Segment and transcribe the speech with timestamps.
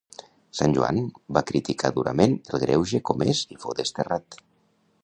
[0.59, 0.97] Sant Joan
[1.37, 4.43] va criticar durament el greuge comès i fou desterrat.